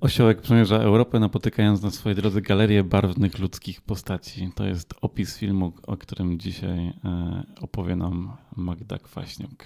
Osiołek 0.00 0.40
przemierza 0.40 0.76
Europę, 0.76 1.18
napotykając 1.18 1.82
na 1.82 1.90
swojej 1.90 2.16
drodze 2.16 2.40
galerię 2.40 2.84
barwnych 2.84 3.38
ludzkich 3.38 3.80
postaci. 3.80 4.50
To 4.54 4.64
jest 4.64 4.94
opis 5.00 5.38
filmu, 5.38 5.72
o 5.86 5.96
którym 5.96 6.38
dzisiaj 6.38 6.78
e, 6.78 6.92
opowie 7.60 7.96
nam 7.96 8.36
Magda 8.56 8.98
Kwaśniuk. 8.98 9.64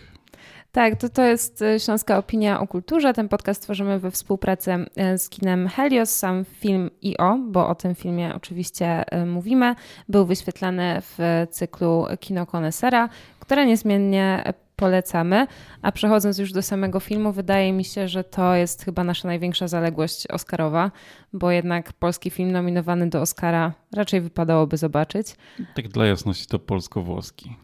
Tak, 0.73 0.97
to, 0.97 1.09
to 1.09 1.23
jest 1.23 1.63
e, 1.63 1.81
Śląska 1.81 2.19
Opinia 2.19 2.61
o 2.61 2.67
Kulturze. 2.67 3.13
Ten 3.13 3.29
podcast 3.29 3.63
tworzymy 3.63 3.99
we 3.99 4.11
współpracy 4.11 4.87
e, 4.97 5.19
z 5.19 5.29
kinem 5.29 5.69
Helios. 5.69 6.11
Sam 6.11 6.45
film 6.45 6.91
IO, 7.05 7.39
bo 7.47 7.69
o 7.69 7.75
tym 7.75 7.95
filmie 7.95 8.35
oczywiście 8.35 9.05
mówimy, 9.27 9.75
był 10.09 10.27
wyświetlany 10.27 11.01
w 11.01 11.47
cyklu 11.51 12.07
Kino 12.21 12.47
Konesera, 12.47 13.09
które 13.45 13.67
niezmiennie 13.67 14.53
polecamy. 14.77 15.47
A 15.83 15.93
przechodząc 15.93 16.39
już 16.39 16.53
do 16.53 16.63
samego 16.63 17.01
filmu, 17.01 17.33
wydaje 17.33 17.73
mi 17.73 17.85
się, 17.85 18.09
że 18.09 18.25
to 18.25 18.55
jest 18.55 18.85
chyba 18.85 19.05
nasza 19.05 19.29
największa 19.29 19.69
zaległość 19.69 20.27
Oscarowa, 20.27 20.91
bo 21.33 21.51
jednak 21.51 21.93
polski 21.93 22.31
film 22.31 22.53
nominowany 22.53 23.11
do 23.11 23.21
Oscara 23.21 23.73
raczej 23.93 24.21
wypadałoby 24.21 24.77
zobaczyć. 24.77 25.37
Tak 25.75 25.89
dla 25.89 26.07
jasności 26.07 26.47
to 26.47 26.59
polsko-włoski. 26.59 27.57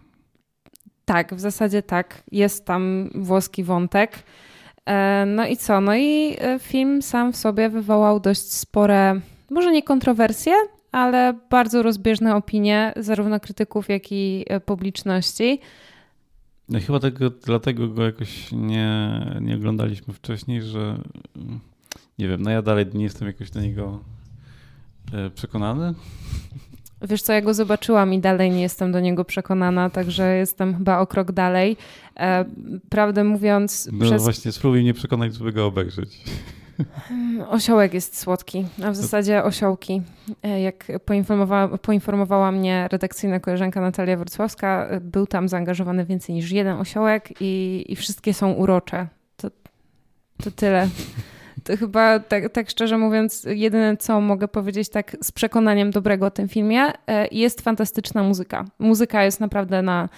Tak, 1.04 1.34
w 1.34 1.40
zasadzie 1.40 1.82
tak. 1.82 2.23
Jest 2.32 2.66
tam 2.66 3.10
włoski 3.15 3.65
wątek. 3.65 4.23
E, 4.87 5.24
no 5.26 5.46
i 5.46 5.56
co? 5.56 5.80
No 5.80 5.95
i 5.96 6.37
e, 6.40 6.59
film 6.59 7.02
sam 7.02 7.32
w 7.32 7.37
sobie 7.37 7.68
wywołał 7.68 8.20
dość 8.20 8.52
spore, 8.52 9.20
może 9.51 9.73
nie 9.73 9.82
kontrowersje, 9.82 10.52
ale 10.92 11.34
bardzo 11.50 11.82
rozbieżne 11.82 12.36
opinie 12.36 12.92
zarówno 12.96 13.40
krytyków, 13.40 13.88
jak 13.88 14.12
i 14.12 14.44
e, 14.48 14.60
publiczności. 14.60 15.60
No 16.68 16.80
chyba 16.80 17.00
tego, 17.00 17.30
dlatego 17.30 17.88
go 17.88 18.04
jakoś 18.04 18.52
nie, 18.52 19.20
nie 19.40 19.54
oglądaliśmy 19.54 20.14
wcześniej, 20.14 20.62
że 20.62 20.98
nie 22.18 22.28
wiem, 22.28 22.42
no 22.42 22.50
ja 22.50 22.62
dalej 22.62 22.87
nie 22.95 23.04
jestem 23.04 23.28
jakoś 23.28 23.50
do 23.50 23.60
niego 23.60 24.00
e, 25.12 25.30
przekonany. 25.30 25.95
Wiesz 27.02 27.22
co, 27.22 27.32
ja 27.32 27.40
go 27.40 27.54
zobaczyłam 27.54 28.15
i 28.15 28.20
dalej 28.20 28.50
nie 28.50 28.62
jestem 28.62 28.93
do 28.93 29.00
niego 29.00 29.24
przekonana, 29.24 29.90
także 29.90 30.37
jestem 30.37 30.76
chyba 30.76 30.98
o 30.98 31.06
krok 31.06 31.32
dalej. 31.32 31.76
E, 32.16 32.45
prawdę 32.88 33.24
mówiąc... 33.24 33.88
No 33.93 34.04
przez... 34.04 34.22
właśnie, 34.22 34.52
spróbuj 34.52 34.82
mnie 34.82 34.95
przekonać, 34.95 35.34
żeby 35.34 35.52
go 35.52 35.66
obejrzeć. 35.66 36.24
Mm, 37.10 37.48
osiołek 37.48 37.95
jest 37.95 38.18
słodki, 38.18 38.66
a 38.84 38.90
w 38.90 38.96
zasadzie 38.96 39.45
osiołki. 39.45 40.02
E, 40.42 40.60
jak 40.60 40.84
poinformowała, 41.04 41.78
poinformowała 41.78 42.52
mnie 42.52 42.88
redakcyjna 42.92 43.40
koleżanka 43.40 43.80
Natalia 43.80 44.16
Wrocławska, 44.16 44.87
e, 44.90 45.00
był 45.00 45.26
tam 45.26 45.48
zaangażowany 45.48 46.04
więcej 46.04 46.34
niż 46.34 46.50
jeden 46.50 46.76
osiołek 46.78 47.28
i, 47.40 47.84
i 47.88 47.96
wszystkie 47.96 48.34
są 48.34 48.52
urocze. 48.52 49.06
To, 49.37 49.50
to 50.45 50.50
tyle. 50.50 50.88
Chyba 51.79 52.18
tak, 52.18 52.52
tak, 52.52 52.71
szczerze 52.71 52.99
mówiąc, 52.99 53.46
jedyne 53.51 53.96
co 53.96 54.21
mogę 54.21 54.49
powiedzieć 54.49 54.88
tak 54.88 55.16
z 55.23 55.32
przekonaniem 55.32 55.90
dobrego 55.90 56.27
o 56.27 56.30
tym 56.30 56.49
filmie, 56.49 56.82
e, 57.07 57.29
jest 57.32 57.60
fantastyczna 57.60 58.23
muzyka. 58.23 58.65
Muzyka 58.79 59.24
jest 59.24 59.40
naprawdę 59.40 59.82
na, 59.82 60.09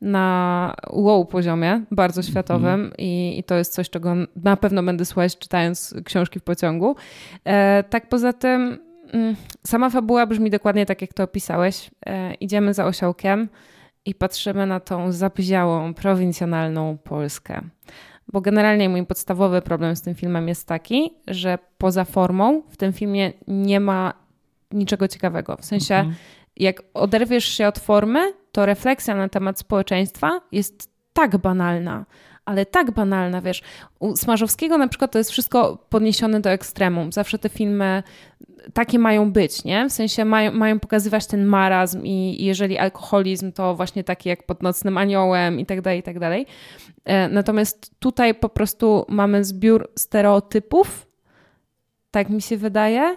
na 0.00 0.74
wow 0.90 1.26
poziomie, 1.26 1.82
bardzo 1.90 2.22
światowym 2.22 2.80
mm. 2.80 2.92
i, 2.98 3.38
i, 3.38 3.44
to 3.44 3.54
jest 3.54 3.72
coś, 3.72 3.90
czego 3.90 4.14
na 4.36 4.56
pewno 4.56 4.82
będę 4.82 5.04
słuchać 5.04 5.38
czytając 5.38 5.94
książki 6.04 6.40
w 6.40 6.42
pociągu. 6.42 6.96
E, 7.44 7.84
tak 7.90 8.08
poza 8.08 8.32
tym 8.32 8.78
mm, 9.12 9.36
sama 9.66 9.90
fabuła 9.90 10.26
brzmi 10.26 10.50
dokładnie 10.50 10.86
tak, 10.86 11.00
jak 11.02 11.12
to 11.12 11.22
opisałeś. 11.22 11.90
E, 12.06 12.34
idziemy 12.34 12.74
za 12.74 12.84
osiołkiem 12.86 13.48
i 14.04 14.14
patrzymy 14.14 14.66
na 14.66 14.80
tą 14.80 15.12
zapziałą, 15.12 15.94
prowincjonalną 15.94 16.98
Polskę. 17.04 17.60
Bo 18.32 18.40
generalnie 18.40 18.88
mój 18.88 19.06
podstawowy 19.06 19.62
problem 19.62 19.96
z 19.96 20.02
tym 20.02 20.14
filmem 20.14 20.48
jest 20.48 20.68
taki, 20.68 21.14
że 21.28 21.58
poza 21.78 22.04
formą 22.04 22.62
w 22.68 22.76
tym 22.76 22.92
filmie 22.92 23.32
nie 23.48 23.80
ma 23.80 24.14
niczego 24.72 25.08
ciekawego. 25.08 25.56
W 25.56 25.64
sensie, 25.64 25.94
-hmm. 25.94 26.12
jak 26.56 26.82
oderwiesz 26.94 27.44
się 27.44 27.68
od 27.68 27.78
formy, 27.78 28.32
to 28.52 28.66
refleksja 28.66 29.14
na 29.14 29.28
temat 29.28 29.58
społeczeństwa 29.58 30.40
jest 30.52 30.92
tak 31.12 31.36
banalna, 31.36 32.06
ale 32.44 32.66
tak 32.66 32.90
banalna, 32.90 33.40
wiesz. 33.40 33.62
U 33.98 34.16
Smarzowskiego 34.16 34.78
na 34.78 34.88
przykład 34.88 35.12
to 35.12 35.18
jest 35.18 35.30
wszystko 35.30 35.86
podniesione 35.88 36.40
do 36.40 36.50
ekstremum. 36.50 37.12
Zawsze 37.12 37.38
te 37.38 37.48
filmy 37.48 38.02
takie 38.74 38.98
mają 38.98 39.32
być, 39.32 39.64
nie? 39.64 39.88
W 39.88 39.92
sensie 39.92 40.24
mają, 40.24 40.52
mają 40.52 40.80
pokazywać 40.80 41.26
ten 41.26 41.44
marazm 41.44 42.04
i 42.04 42.44
jeżeli 42.44 42.78
alkoholizm, 42.78 43.52
to 43.52 43.74
właśnie 43.74 44.04
taki 44.04 44.28
jak 44.28 44.46
pod 44.46 44.62
Nocnym 44.62 44.98
Aniołem 44.98 45.60
i 45.60 45.66
tak 45.66 45.80
dalej, 45.80 46.00
i 46.00 46.02
tak 46.02 46.18
dalej. 46.18 46.46
E, 47.04 47.28
natomiast 47.28 48.00
tutaj 48.00 48.34
po 48.34 48.48
prostu 48.48 49.06
mamy 49.08 49.44
zbiór 49.44 49.90
stereotypów, 49.98 51.06
tak 52.10 52.28
mi 52.28 52.42
się 52.42 52.56
wydaje, 52.56 53.16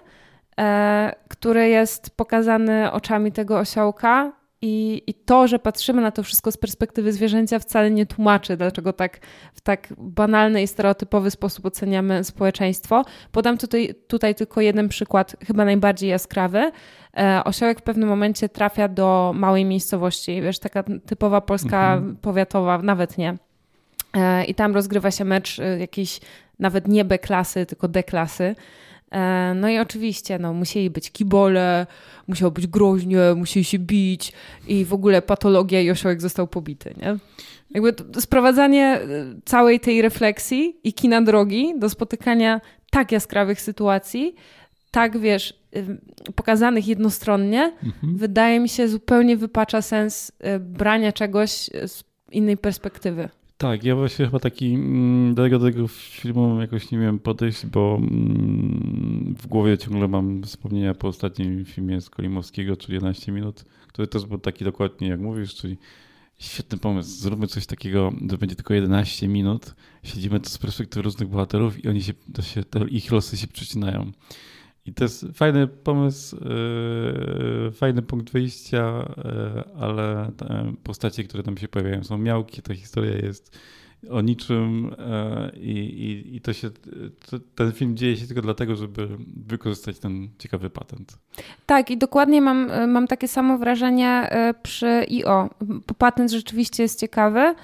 e, 0.59 1.16
który 1.29 1.69
jest 1.69 2.17
pokazany 2.17 2.91
oczami 2.91 3.31
tego 3.31 3.59
osiołka 3.59 4.31
i, 4.62 5.04
I 5.08 5.14
to, 5.14 5.48
że 5.48 5.60
patrzymy 5.60 6.02
na 6.02 6.12
to 6.12 6.24
wszystko 6.24 6.52
z 6.52 6.58
perspektywy 6.58 7.14
zwierzęcia, 7.14 7.60
wcale 7.60 7.92
nie 7.92 8.06
tłumaczy, 8.06 8.58
dlaczego 8.58 8.94
tak 8.94 9.20
w 9.54 9.62
tak 9.62 9.94
banalny 9.98 10.64
i 10.64 10.68
stereotypowy 10.68 11.32
sposób 11.32 11.66
oceniamy 11.66 12.24
społeczeństwo. 12.24 13.06
Podam 13.32 13.58
tutaj, 13.58 13.96
tutaj 14.08 14.36
tylko 14.36 14.62
jeden 14.62 14.90
przykład, 14.90 15.36
chyba 15.48 15.66
najbardziej 15.66 16.10
jaskrawy. 16.10 16.72
E, 17.18 17.42
osiołek 17.46 17.80
w 17.80 17.84
pewnym 17.84 18.10
momencie 18.10 18.50
trafia 18.50 18.88
do 18.88 19.34
małej 19.36 19.66
miejscowości, 19.66 20.42
wiesz, 20.42 20.60
taka 20.60 20.84
typowa 21.06 21.42
polska 21.42 21.94
mhm. 21.94 22.16
powiatowa, 22.16 22.78
nawet 22.78 23.18
nie. 23.18 23.38
E, 24.14 24.46
I 24.46 24.56
tam 24.56 24.74
rozgrywa 24.74 25.12
się 25.12 25.26
mecz 25.26 25.60
e, 25.60 25.80
jakiejś 25.80 26.20
nawet 26.60 26.88
nie 26.88 27.06
B 27.06 27.20
klasy, 27.20 27.66
tylko 27.66 27.88
D 27.88 28.04
klasy. 28.04 28.56
E, 29.16 29.53
no 29.56 29.70
i 29.70 29.78
oczywiście, 29.80 30.40
no, 30.40 30.53
musieli 30.53 30.90
być 30.90 31.12
kibole, 31.12 31.88
musiało 32.28 32.52
być 32.52 32.68
groźnie, 32.68 33.18
musieli 33.36 33.64
się 33.64 33.80
bić 33.80 34.34
i 34.68 34.86
w 34.86 34.94
ogóle 34.94 35.22
patologia 35.22 35.81
i 35.81 35.92
osiołek 35.92 36.22
został 36.22 36.48
pobity, 36.48 36.94
nie? 36.98 37.18
Jakby 37.72 38.22
sprowadzanie 38.22 38.86
e, 38.86 39.00
całej 39.46 39.80
tej 39.80 40.02
refleksji 40.02 40.80
i 40.84 40.94
kina 40.94 41.22
drogi 41.22 41.74
do 41.80 41.90
spotykania 41.90 42.62
tak 42.90 43.12
jaskrawych 43.12 43.62
sytuacji, 43.62 44.36
tak 44.92 45.18
wiesz, 45.18 45.54
e, 45.75 46.31
pokazanych 46.36 46.88
jednostronnie, 46.88 47.74
mhm. 47.84 48.18
wydaje 48.18 48.59
mi 48.59 48.70
się 48.70 48.88
zupełnie 48.88 49.38
wypacza 49.38 49.81
sens 49.81 50.31
brania 50.59 51.12
czegoś 51.12 51.52
z 51.88 52.04
innej 52.31 52.58
perspektywy. 52.58 53.30
Tak, 53.58 53.84
ja 53.84 53.96
właśnie 53.96 54.26
chyba 54.26 54.40
taki 54.40 54.74
mm, 54.74 55.36
do 55.36 55.44
tego, 55.44 55.60
do 55.60 55.66
tego 55.66 55.88
filmu 55.88 56.62
jakoś 56.62 56.92
nie 56.92 57.00
wiem 57.00 57.20
podejść, 57.20 57.66
bo 57.66 57.98
mm, 58.02 59.36
w 59.40 59.48
głowie 59.48 59.78
ciągle 59.78 60.08
mam 60.08 60.44
wspomnienia 60.44 60.94
po 60.94 61.08
ostatnim 61.08 61.66
filmie 61.66 62.02
z 62.02 62.10
Kolimowskiego, 62.10 62.78
czyli 62.78 62.94
11 62.94 63.32
minut, 63.32 63.66
który 63.88 64.08
też 64.08 64.26
był 64.26 64.38
taki 64.38 64.66
dokładnie 64.66 65.08
jak 65.08 65.20
mówisz, 65.20 65.56
czyli 65.56 65.78
świetny 66.40 66.78
pomysł. 66.78 67.10
Zróbmy 67.10 67.48
coś 67.48 67.66
takiego, 67.66 68.12
że 68.32 68.38
będzie 68.38 68.56
tylko 68.56 68.74
11 68.74 69.28
minut, 69.28 69.76
siedzimy 70.04 70.40
tu 70.40 70.50
z 70.50 70.58
perspektywy 70.58 71.02
różnych 71.02 71.30
bohaterów 71.30 71.84
i 71.86 71.88
oni 71.88 72.04
się, 72.04 72.14
się 72.42 72.64
ich 72.90 73.12
losy 73.12 73.38
się 73.38 73.48
przecinają. 73.48 74.12
I 74.85 74.94
to 74.94 75.03
jest 75.03 75.25
fajny 75.34 75.68
pomysł, 75.68 76.38
yy, 77.66 77.72
fajny 77.72 78.01
punkt 78.01 78.29
wyjścia, 78.31 79.13
yy, 79.18 79.63
ale 79.79 80.31
postacie, 80.84 81.23
które 81.23 81.44
tam 81.44 81.57
się 81.57 81.68
pojawiają 81.68 82.03
są 82.03 82.18
miałkie, 82.18 82.62
ta 82.62 82.75
historia 82.75 83.16
jest 83.16 83.59
o 84.09 84.22
niczym 84.22 84.95
yy, 85.53 85.59
i, 85.59 86.35
i 86.35 86.41
to 86.41 86.53
się, 86.53 86.69
to, 87.29 87.40
ten 87.56 87.72
film 87.72 87.97
dzieje 87.97 88.18
się 88.18 88.28
tylko 88.28 88.41
dlatego, 88.41 88.75
żeby 88.75 89.07
wykorzystać 89.47 90.00
ten 90.00 90.29
ciekawy 90.40 90.69
patent. 90.69 91.18
Tak 91.66 91.91
i 91.91 91.97
dokładnie 91.97 92.41
mam, 92.41 92.72
mam 92.88 93.07
takie 93.07 93.28
samo 93.28 93.57
wrażenie 93.57 94.29
przy 94.63 95.06
IO. 95.09 95.50
Patent 95.97 96.31
rzeczywiście 96.31 96.84
jest 96.84 97.00
ciekawy, 97.00 97.56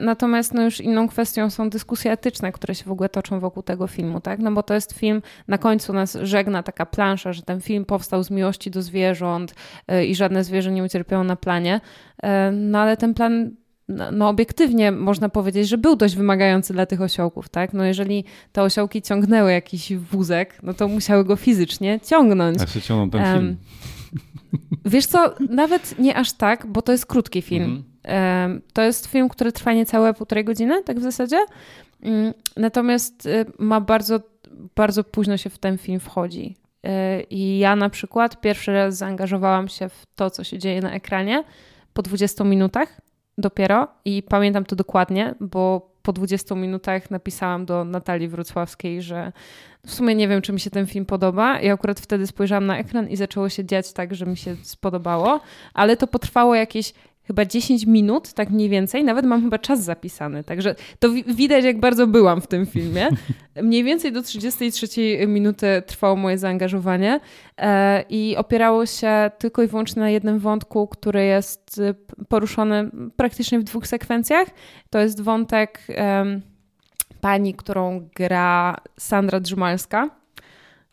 natomiast 0.00 0.54
no 0.54 0.62
już 0.62 0.80
inną 0.80 1.08
kwestią 1.08 1.50
są 1.50 1.70
dyskusje 1.70 2.12
etyczne, 2.12 2.52
które 2.52 2.74
się 2.74 2.84
w 2.84 2.92
ogóle 2.92 3.08
toczą 3.08 3.40
wokół 3.40 3.62
tego 3.62 3.86
filmu, 3.86 4.20
tak? 4.20 4.38
No 4.38 4.52
bo 4.52 4.62
to 4.62 4.74
jest 4.74 4.92
film, 4.92 5.22
na 5.48 5.58
końcu 5.58 5.92
nas 5.92 6.18
żegna 6.22 6.62
taka 6.62 6.86
plansza, 6.86 7.32
że 7.32 7.42
ten 7.42 7.60
film 7.60 7.84
powstał 7.84 8.22
z 8.22 8.30
miłości 8.30 8.70
do 8.70 8.82
zwierząt 8.82 9.54
e, 9.88 10.06
i 10.06 10.14
żadne 10.14 10.44
zwierzę 10.44 10.72
nie 10.72 10.84
ucierpiało 10.84 11.24
na 11.24 11.36
planie. 11.36 11.80
E, 12.22 12.50
no 12.50 12.78
ale 12.78 12.96
ten 12.96 13.14
plan 13.14 13.50
no, 13.88 14.12
no, 14.12 14.28
obiektywnie 14.28 14.92
można 14.92 15.28
powiedzieć, 15.28 15.68
że 15.68 15.78
był 15.78 15.96
dość 15.96 16.16
wymagający 16.16 16.72
dla 16.72 16.86
tych 16.86 17.00
osiołków, 17.00 17.48
tak? 17.48 17.72
No 17.72 17.84
jeżeli 17.84 18.24
te 18.52 18.62
osiołki 18.62 19.02
ciągnęły 19.02 19.52
jakiś 19.52 19.96
wózek, 19.96 20.58
no 20.62 20.74
to 20.74 20.88
musiały 20.88 21.24
go 21.24 21.36
fizycznie 21.36 22.00
ciągnąć. 22.00 22.60
Jak 22.60 22.68
się 22.68 22.82
ciągną 22.82 23.10
ten 23.10 23.22
um, 23.22 23.38
film? 23.38 23.56
Wiesz 24.84 25.06
co, 25.06 25.34
nawet 25.50 25.98
nie 25.98 26.16
aż 26.16 26.32
tak, 26.32 26.66
bo 26.66 26.82
to 26.82 26.92
jest 26.92 27.06
krótki 27.06 27.42
film. 27.42 27.64
Mhm. 27.64 27.95
To 28.72 28.82
jest 28.82 29.06
film, 29.06 29.28
który 29.28 29.52
trwa 29.52 29.72
niecałe 29.72 30.14
półtorej 30.14 30.44
godziny, 30.44 30.82
tak 30.82 30.98
w 30.98 31.02
zasadzie. 31.02 31.38
Mm, 32.02 32.34
natomiast 32.56 33.26
y, 33.26 33.46
ma 33.58 33.80
bardzo, 33.80 34.20
bardzo 34.76 35.04
późno 35.04 35.36
się 35.36 35.50
w 35.50 35.58
ten 35.58 35.78
film 35.78 36.00
wchodzi. 36.00 36.56
Y, 36.86 36.90
I 37.30 37.58
ja 37.58 37.76
na 37.76 37.90
przykład 37.90 38.40
pierwszy 38.40 38.72
raz 38.72 38.96
zaangażowałam 38.96 39.68
się 39.68 39.88
w 39.88 40.02
to, 40.14 40.30
co 40.30 40.44
się 40.44 40.58
dzieje 40.58 40.80
na 40.80 40.92
ekranie 40.92 41.44
po 41.92 42.02
20 42.02 42.44
minutach 42.44 43.00
dopiero 43.38 43.88
i 44.04 44.22
pamiętam 44.22 44.64
to 44.64 44.76
dokładnie, 44.76 45.34
bo 45.40 45.90
po 46.02 46.12
20 46.12 46.54
minutach 46.54 47.10
napisałam 47.10 47.66
do 47.66 47.84
Natalii 47.84 48.28
Wrocławskiej, 48.28 49.02
że 49.02 49.32
w 49.86 49.94
sumie 49.94 50.14
nie 50.14 50.28
wiem, 50.28 50.42
czy 50.42 50.52
mi 50.52 50.60
się 50.60 50.70
ten 50.70 50.86
film 50.86 51.06
podoba. 51.06 51.60
I 51.60 51.68
akurat 51.68 52.00
wtedy 52.00 52.26
spojrzałam 52.26 52.66
na 52.66 52.78
ekran 52.78 53.08
i 53.08 53.16
zaczęło 53.16 53.48
się 53.48 53.64
dziać 53.64 53.92
tak, 53.92 54.14
że 54.14 54.26
mi 54.26 54.36
się 54.36 54.56
spodobało, 54.62 55.40
ale 55.74 55.96
to 55.96 56.06
potrwało 56.06 56.54
jakieś 56.54 56.92
chyba 57.26 57.44
10 57.44 57.86
minut, 57.86 58.32
tak 58.32 58.50
mniej 58.50 58.68
więcej. 58.68 59.04
Nawet 59.04 59.26
mam 59.26 59.42
chyba 59.42 59.58
czas 59.58 59.84
zapisany. 59.84 60.44
Także 60.44 60.74
to 60.98 61.10
widać, 61.26 61.64
jak 61.64 61.80
bardzo 61.80 62.06
byłam 62.06 62.40
w 62.40 62.46
tym 62.46 62.66
filmie. 62.66 63.08
Mniej 63.62 63.84
więcej 63.84 64.12
do 64.12 64.22
33 64.22 64.88
minuty 65.26 65.82
trwało 65.86 66.16
moje 66.16 66.38
zaangażowanie 66.38 67.20
e, 67.58 68.04
i 68.08 68.36
opierało 68.36 68.86
się 68.86 69.30
tylko 69.38 69.62
i 69.62 69.66
wyłącznie 69.66 70.00
na 70.00 70.10
jednym 70.10 70.38
wątku, 70.38 70.88
który 70.88 71.24
jest 71.24 71.78
y, 71.78 71.94
poruszony 72.28 72.90
praktycznie 73.16 73.58
w 73.58 73.64
dwóch 73.64 73.86
sekwencjach. 73.86 74.48
To 74.90 74.98
jest 74.98 75.20
wątek 75.20 75.86
pani, 77.20 77.54
którą 77.54 78.08
gra 78.14 78.76
Sandra 78.98 79.40
Drzymalska 79.40 80.10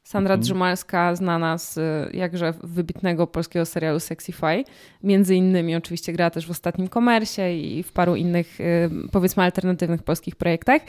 Sandra 0.04 0.34
mhm. 0.34 0.42
Drzymalska, 0.42 1.16
znana 1.16 1.58
z 1.58 1.80
jakże 2.14 2.54
wybitnego 2.64 3.28
polskiego 3.28 3.66
serialu 3.66 4.00
Sexify. 4.00 4.64
Między 5.04 5.36
innymi 5.36 5.76
oczywiście 5.76 6.14
gra 6.14 6.30
też 6.30 6.48
w 6.48 6.52
Ostatnim 6.52 6.88
Komersie 6.88 7.52
i 7.52 7.84
w 7.84 7.92
paru 7.92 8.16
innych, 8.16 8.60
y, 8.60 8.90
powiedzmy, 9.12 9.44
alternatywnych 9.44 10.04
polskich 10.04 10.36
projektach. 10.36 10.82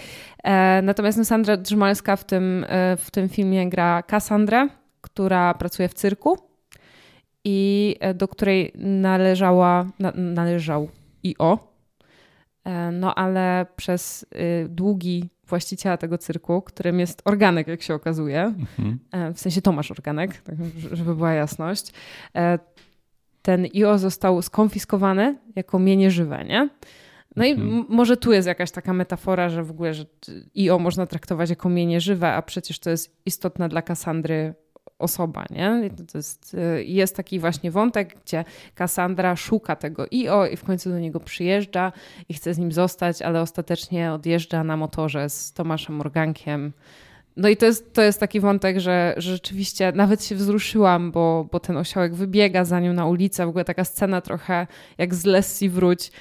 E, 0.45 0.83
natomiast 0.83 1.19
no, 1.19 1.25
Sandra 1.25 1.57
Drzymalska 1.57 2.17
w 2.17 2.25
tym, 2.25 2.65
y, 2.65 2.97
w 2.97 3.11
tym 3.11 3.29
filmie 3.29 3.71
gra 3.71 4.03
Cassandrę, 4.03 4.69
która 5.01 5.55
pracuje 5.55 5.89
w 5.89 5.95
cyrku 5.95 6.39
i 7.45 7.97
e, 8.01 8.15
do 8.15 8.29
której 8.29 8.73
należała, 8.79 9.87
na, 9.99 10.13
należał 10.17 10.89
IO, 11.25 11.59
e, 12.65 12.91
no 12.91 13.15
ale 13.15 13.67
przez 13.77 14.23
y, 14.23 14.69
długi 14.69 15.34
właściciela 15.46 15.96
tego 15.96 16.19
cyrku, 16.19 16.62
którym 16.62 17.00
jest 17.00 17.23
organek, 17.25 17.67
jak 17.69 17.82
się 17.82 17.94
okazuje. 17.94 18.43
Mhm. 18.43 18.99
E, 19.12 19.32
w 19.32 19.41
sensie 19.41 19.62
Tomasz 19.62 19.91
Organek, 19.91 20.37
tak, 20.41 20.56
żeby 20.93 21.14
była 21.14 21.32
jasność. 21.32 21.93
E, 22.37 22.58
ten 23.43 23.67
IO 23.75 23.99
został 23.99 24.43
skonfiskowany 24.43 25.38
jako 25.56 25.79
mienie 25.79 26.11
żywe, 26.11 26.44
nie? 26.44 26.69
No 27.37 27.44
mhm. 27.46 27.69
i 27.69 27.85
może 27.88 28.17
tu 28.17 28.32
jest 28.32 28.49
jakaś 28.49 28.70
taka 28.70 28.93
metafora, 28.93 29.49
że 29.49 29.64
w 29.64 29.70
ogóle 29.70 29.94
że 29.94 30.05
IO 30.56 30.79
można 30.79 31.06
traktować 31.06 31.50
jako 31.50 31.69
mienie 31.69 32.00
żywe, 32.00 32.32
a 32.32 32.43
przecież 32.43 32.79
to 32.79 32.91
jest 32.91 33.17
istotne 33.26 33.69
dla 33.69 33.82
Kasandry 33.82 34.55
osoba, 35.05 35.45
nie? 35.51 35.91
To 36.12 36.19
jest, 36.19 36.55
y, 36.55 36.85
jest 36.85 37.17
taki 37.17 37.41
właśnie 37.41 37.71
wątek, 37.71 38.17
gdzie 38.25 38.45
Cassandra 38.75 39.37
szuka 39.37 39.77
tego 39.77 40.06
IO 40.12 40.47
i 40.47 40.56
w 40.56 40.65
końcu 40.65 40.91
do 40.91 40.99
niego 40.99 41.21
przyjeżdża 41.21 41.93
i 42.29 42.35
chce 42.35 42.55
z 42.55 42.59
nim 42.59 42.73
zostać, 42.73 43.23
ale 43.23 43.41
ostatecznie 43.41 44.12
odjeżdża 44.12 44.65
na 44.65 44.77
motorze 44.77 45.31
z 45.31 45.53
Tomaszem 45.53 45.95
Morgankiem. 45.95 46.73
No 47.37 47.49
i 47.49 47.56
to 47.56 47.67
jest, 47.67 47.93
to 47.93 48.03
jest 48.03 48.21
taki 48.21 48.41
wątek, 48.41 48.81
że, 48.81 49.15
że 49.17 49.33
rzeczywiście 49.33 49.93
nawet 49.95 50.25
się 50.25 50.35
wzruszyłam, 50.35 51.12
bo, 51.12 51.49
bo 51.53 51.61
ten 51.61 51.77
osiołek 51.77 52.15
wybiega 52.15 52.65
za 52.65 52.81
nią 52.81 52.93
na 52.93 53.06
ulicę. 53.06 53.47
W 53.47 53.49
ogóle 53.49 53.65
taka 53.65 53.85
scena 53.85 54.21
trochę 54.21 54.67
jak 54.99 55.15
z 55.15 55.25
Lessie 55.25 55.69
wróć, 55.69 56.12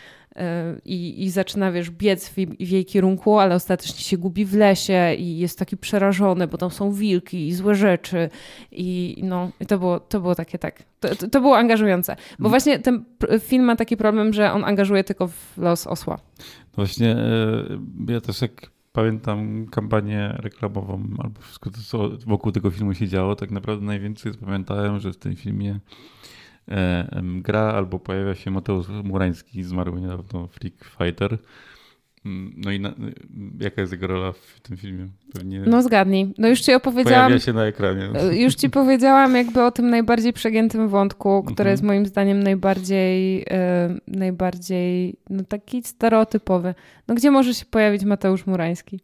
i, 0.86 1.24
i 1.24 1.30
zaczyna, 1.30 1.72
wiesz, 1.72 1.92
biec 1.92 2.30
w, 2.30 2.34
w, 2.60 2.70
jej 2.70 2.86
kierunku, 2.86 3.40
ale 3.40 3.56
ostatecznie 3.56 4.00
się 4.00 4.18
gubi 4.18 4.46
w 4.46 4.54
lesie 4.54 5.16
i 5.18 5.38
jest 5.38 5.60
taki 5.60 5.78
przerażony, 5.78 6.48
bo 6.48 6.58
tam 6.58 6.72
są 6.72 6.92
wilki 6.92 7.48
i 7.48 7.54
złe 7.54 7.76
rzeczy 7.76 8.30
i 8.72 9.20
no, 9.24 9.52
i 9.60 9.66
to 9.66 9.80
było, 9.80 10.00
to 10.00 10.20
było 10.20 10.36
takie 10.36 10.58
tak, 10.58 10.84
to, 11.00 11.16
to, 11.16 11.28
to 11.28 11.42
było 11.42 11.58
angażujące, 11.58 12.16
bo 12.16 12.48
mm. 12.48 12.50
właśnie 12.50 12.80
ten 12.80 13.06
film 13.40 13.64
ma 13.64 13.76
taki 13.76 13.98
problem, 13.98 14.34
że 14.34 14.52
on 14.52 14.64
angażuje 14.64 15.04
tylko 15.04 15.28
w 15.28 15.58
los 15.58 15.88
osła. 15.88 16.20
No 16.38 16.76
właśnie, 16.76 17.12
e, 17.12 17.80
ja 18.08 18.22
też 18.22 18.42
jak 18.42 18.72
pamiętam 18.92 19.68
kampanię 19.72 20.36
reklamową 20.40 21.04
albo 21.24 21.42
wszystko 21.42 21.70
co 21.88 22.10
wokół 22.28 22.52
tego 22.52 22.72
filmu 22.72 22.94
się 22.94 23.08
działo, 23.08 23.36
tak 23.36 23.52
naprawdę 23.52 23.86
najwięcej 23.86 24.32
zapamiętałem, 24.32 25.00
że 25.00 25.14
w 25.14 25.18
tym 25.18 25.36
filmie 25.36 25.80
E, 25.80 25.80
gra 27.42 27.62
albo 27.62 28.00
pojawia 28.00 28.36
się 28.36 28.52
Mateusz 28.52 28.88
Murański, 29.04 29.64
zmarły 29.64 30.02
niedawno 30.02 30.48
Freak 30.48 30.74
Fighter. 30.84 31.38
Mm, 32.26 32.54
no 32.58 32.72
i 32.72 32.80
na, 32.80 32.94
jaka 33.60 33.82
jest 33.82 33.94
jego 33.94 34.08
rola 34.08 34.32
w 34.32 34.60
tym 34.60 34.78
filmie? 34.78 35.08
Pewnie 35.34 35.60
no 35.60 35.82
zgadnij. 35.82 36.34
No 36.38 36.48
już 36.48 36.62
ci 36.62 36.74
opowiedziałam. 36.74 37.26
Pojawia 37.26 37.40
się 37.40 37.54
na 37.54 37.66
ekranie. 37.66 38.10
E, 38.16 38.36
już 38.36 38.56
ci 38.56 38.70
powiedziałam 38.70 39.36
jakby 39.36 39.64
o 39.64 39.72
tym 39.72 39.90
najbardziej 39.90 40.34
przegiętym 40.34 40.90
wątku, 40.90 41.44
który 41.44 41.70
mhm. 41.70 41.70
jest 41.70 41.84
moim 41.84 42.06
zdaniem 42.06 42.44
najbardziej, 42.44 43.38
yy, 43.38 43.46
najbardziej 44.08 45.16
no 45.30 45.44
taki 45.44 45.84
stereotypowy. 45.84 46.76
No 47.08 47.16
gdzie 47.16 47.32
może 47.32 47.54
się 47.54 47.66
pojawić 47.66 48.04
Mateusz 48.04 48.46
Murański? 48.46 49.00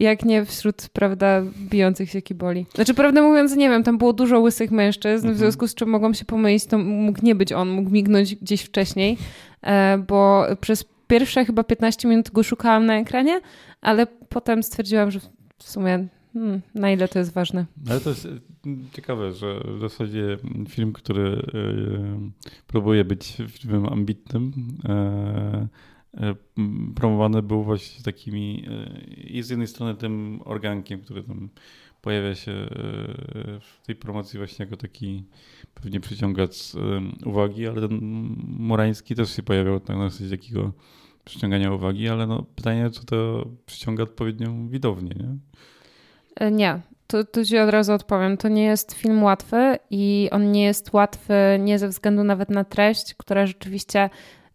Jak 0.00 0.24
nie 0.24 0.44
wśród, 0.44 0.88
prawda, 0.92 1.42
bijących 1.70 2.10
się 2.10 2.22
kiboli. 2.22 2.66
Znaczy, 2.74 2.94
prawdę 2.94 3.22
mówiąc, 3.22 3.56
nie 3.56 3.68
wiem, 3.68 3.82
tam 3.82 3.98
było 3.98 4.12
dużo 4.12 4.40
łysych 4.40 4.70
mężczyzn, 4.70 5.26
mhm. 5.26 5.34
w 5.34 5.38
związku 5.38 5.68
z 5.68 5.74
czym 5.74 5.88
mogłam 5.88 6.14
się 6.14 6.24
pomylić, 6.24 6.66
to 6.66 6.78
mógł 6.78 7.18
nie 7.22 7.34
być 7.34 7.52
on, 7.52 7.68
mógł 7.70 7.90
mignąć 7.90 8.36
gdzieś 8.36 8.62
wcześniej, 8.62 9.18
e, 9.62 9.98
bo 10.08 10.44
przez 10.60 10.84
pierwsze 11.08 11.44
chyba 11.44 11.64
15 11.64 12.08
minut 12.08 12.30
go 12.30 12.42
szukałam 12.42 12.86
na 12.86 12.98
ekranie, 12.98 13.40
ale 13.80 14.06
potem 14.06 14.62
stwierdziłam, 14.62 15.10
że 15.10 15.20
w 15.58 15.70
sumie 15.70 16.08
hmm, 16.32 16.60
na 16.74 16.90
ile 16.90 17.08
to 17.08 17.18
jest 17.18 17.32
ważne. 17.32 17.66
Ale 17.90 18.00
to 18.00 18.10
jest 18.10 18.26
e, 18.26 18.30
ciekawe, 18.92 19.32
że 19.32 19.60
w 19.76 19.80
zasadzie 19.80 20.38
film, 20.68 20.92
który 20.92 21.28
e, 21.28 22.30
próbuje 22.66 23.04
być 23.04 23.36
filmem 23.48 23.86
ambitnym, 23.86 24.52
E, 24.88 25.68
promowany 26.94 27.42
był 27.42 27.62
właśnie 27.62 28.04
takimi 28.04 28.66
e, 28.68 29.00
i 29.14 29.42
z 29.42 29.50
jednej 29.50 29.68
strony 29.68 29.94
tym 29.94 30.40
organkiem, 30.44 31.00
który 31.00 31.22
tam 31.22 31.48
pojawia 32.02 32.34
się 32.34 32.52
e, 32.52 32.66
w 33.60 33.86
tej 33.86 33.96
promocji 33.96 34.38
właśnie 34.38 34.64
jako 34.64 34.76
taki 34.76 35.24
pewnie 35.74 36.00
przyciągać 36.00 36.72
uwagi, 37.26 37.68
ale 37.68 37.88
ten 37.88 37.98
Morański 38.58 39.14
też 39.14 39.36
się 39.36 39.42
pojawiał 39.42 39.80
tak 39.80 39.96
na 39.96 40.10
zasadzie 40.10 40.36
takiego 40.36 40.72
przyciągania 41.24 41.72
uwagi, 41.72 42.08
ale 42.08 42.26
no 42.26 42.42
pytanie, 42.42 42.90
czy 42.90 43.06
to 43.06 43.46
przyciąga 43.66 44.02
odpowiednią 44.02 44.68
widownię, 44.68 45.14
nie? 45.20 45.36
Nie, 46.50 46.80
to, 47.06 47.24
to 47.24 47.44
ci 47.44 47.58
od 47.58 47.70
razu 47.70 47.92
odpowiem. 47.92 48.36
To 48.36 48.48
nie 48.48 48.64
jest 48.64 48.92
film 48.92 49.22
łatwy 49.22 49.78
i 49.90 50.28
on 50.32 50.52
nie 50.52 50.64
jest 50.64 50.92
łatwy 50.92 51.34
nie 51.58 51.78
ze 51.78 51.88
względu 51.88 52.24
nawet 52.24 52.50
na 52.50 52.64
treść, 52.64 53.14
która 53.14 53.46
rzeczywiście 53.46 54.10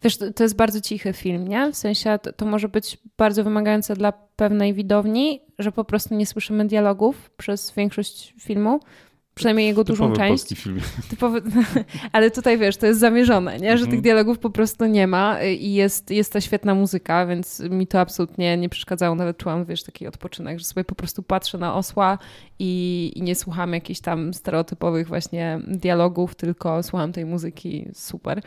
Wiesz, 0.06 0.18
to, 0.18 0.44
jest 0.44 0.56
bardzo 0.56 0.82
cichy 0.82 1.14
film, 1.14 1.48
nie? 1.48 1.72
W 1.72 1.76
sensie 1.76 2.20
to, 2.22 2.34
to 2.34 2.46
może 2.46 2.70
być 2.70 2.98
bardzo 3.18 3.44
wymagające 3.44 3.96
dla 3.96 4.12
pewnej 4.12 4.74
widowni, 4.74 5.42
że 5.60 5.72
po 5.72 5.84
prostu 5.84 6.16
nie 6.16 6.26
słyszymy 6.26 6.66
dialogów 6.66 7.30
przez 7.38 7.72
większość 7.72 8.34
filmu, 8.42 8.80
przynajmniej 9.36 9.68
jego 9.68 9.84
dużą 9.84 10.04
Typowy 10.04 10.18
część. 10.18 10.30
Polski 10.32 10.56
film. 10.56 10.80
Typowy, 11.10 11.42
ale 12.12 12.32
tutaj 12.32 12.58
wiesz, 12.58 12.78
to 12.78 12.86
jest 12.86 13.00
zamierzone, 13.00 13.60
nie? 13.60 13.78
że 13.78 13.84
tych 13.84 13.94
mhm. 13.94 14.02
dialogów 14.02 14.40
po 14.40 14.50
prostu 14.50 14.86
nie 14.86 15.08
ma 15.08 15.44
i 15.44 15.74
jest, 15.74 16.12
jest 16.12 16.34
ta 16.34 16.42
świetna 16.42 16.76
muzyka, 16.76 17.26
więc 17.26 17.60
mi 17.60 17.88
to 17.88 18.00
absolutnie 18.00 18.58
nie 18.58 18.70
przeszkadzało. 18.70 19.16
Nawet 19.16 19.38
czułam, 19.38 19.66
wiesz, 19.66 19.84
taki 19.84 20.08
odpoczynek, 20.08 20.60
że 20.60 20.66
sobie 20.66 20.84
po 20.84 20.96
prostu 20.96 21.24
patrzę 21.24 21.58
na 21.58 21.76
osła 21.76 22.18
i, 22.60 23.12
i 23.16 23.22
nie 23.22 23.36
słucham 23.36 23.74
jakichś 23.74 24.00
tam 24.00 24.34
stereotypowych 24.34 25.08
właśnie 25.08 25.60
dialogów, 25.68 26.36
tylko 26.36 26.84
słucham 26.84 27.12
tej 27.12 27.26
muzyki. 27.26 27.90
Super. 27.94 28.42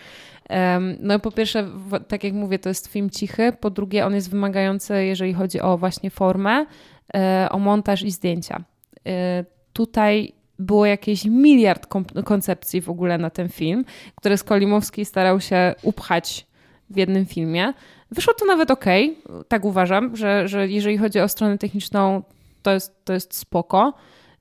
Um, 0.50 0.96
no 1.00 1.18
po 1.18 1.30
pierwsze, 1.30 1.68
tak 2.08 2.24
jak 2.24 2.32
mówię, 2.32 2.58
to 2.58 2.68
jest 2.68 2.86
film 2.86 3.10
cichy. 3.10 3.52
Po 3.60 3.70
drugie, 3.70 4.06
on 4.06 4.14
jest 4.14 4.30
wymagający, 4.30 5.04
jeżeli 5.04 5.34
chodzi 5.34 5.60
o 5.60 5.78
właśnie 5.78 6.10
formę, 6.10 6.66
e, 7.14 7.48
o 7.50 7.58
montaż 7.58 8.02
i 8.02 8.10
zdjęcia. 8.10 8.64
E, 9.06 9.44
tutaj 9.72 10.37
było 10.58 10.86
jakieś 10.86 11.24
miliard 11.24 11.86
koncepcji 12.24 12.80
w 12.80 12.90
ogóle 12.90 13.18
na 13.18 13.30
ten 13.30 13.48
film, 13.48 13.84
które 14.14 14.38
Skolimowski 14.38 15.04
starał 15.04 15.40
się 15.40 15.74
upchać 15.82 16.46
w 16.90 16.96
jednym 16.96 17.26
filmie. 17.26 17.72
Wyszło 18.10 18.34
to 18.34 18.44
nawet 18.44 18.70
ok, 18.70 18.84
tak 19.48 19.64
uważam, 19.64 20.16
że, 20.16 20.48
że 20.48 20.68
jeżeli 20.68 20.98
chodzi 20.98 21.20
o 21.20 21.28
stronę 21.28 21.58
techniczną, 21.58 22.22
to 22.62 22.70
jest, 22.70 23.04
to 23.04 23.12
jest 23.12 23.34
spoko. 23.34 23.94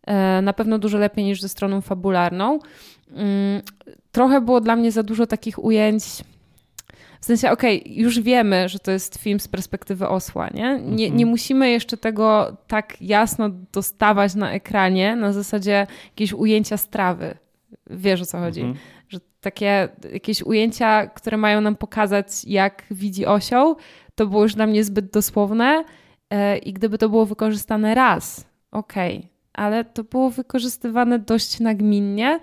E, 0.08 0.42
na 0.42 0.54
pewno 0.54 0.80
dużo 0.80 0.98
lepiej 0.98 1.26
niż 1.26 1.42
ze 1.42 1.50
stroną 1.50 1.82
fabularną. 1.82 2.60
Mm, 3.12 3.62
trochę 4.12 4.42
było 4.42 4.62
dla 4.62 4.76
mnie 4.76 4.92
za 4.92 5.04
dużo 5.04 5.28
takich 5.28 5.64
ujęć 5.64 6.04
w 7.22 7.26
sensie, 7.26 7.52
okej, 7.52 7.82
okay, 7.82 7.94
już 7.94 8.20
wiemy, 8.20 8.70
że 8.70 8.80
to 8.80 8.92
jest 8.92 9.18
film 9.18 9.40
z 9.40 9.48
perspektywy 9.48 10.08
osła, 10.08 10.48
nie? 10.54 10.80
Nie, 10.84 11.06
mhm. 11.06 11.18
nie 11.18 11.26
musimy 11.26 11.70
jeszcze 11.70 11.98
tego 11.98 12.58
tak 12.68 13.02
jasno 13.02 13.50
dostawać 13.50 14.36
na 14.36 14.52
ekranie, 14.52 15.16
na 15.16 15.34
zasadzie 15.34 15.88
jakieś 16.10 16.34
ujęcia 16.34 16.78
strawy. 16.78 17.38
Wiesz 17.90 18.22
o 18.22 18.26
co 18.26 18.38
chodzi? 18.38 18.62
Mhm. 18.62 18.80
Że 19.10 19.20
takie 19.42 19.90
jakieś 20.14 20.44
ujęcia, 20.44 21.08
które 21.08 21.38
mają 21.38 21.62
nam 21.62 21.76
pokazać, 21.76 22.28
jak 22.46 22.84
widzi 22.92 23.26
osioł, 23.26 23.76
to 24.16 24.28
było 24.28 24.44
już 24.44 24.56
dla 24.56 24.68
mnie 24.68 24.84
zbyt 24.84 25.12
dosłowne 25.12 25.84
e, 26.30 26.58
i 26.58 26.74
gdyby 26.74 26.98
to 26.98 27.10
było 27.10 27.26
wykorzystane 27.26 27.96
raz, 27.96 28.46
okej, 28.72 29.18
okay. 29.18 29.30
ale 29.54 29.86
to 29.86 30.04
było 30.04 30.30
wykorzystywane 30.30 31.20
dość 31.20 31.60
nagminnie, 31.60 32.40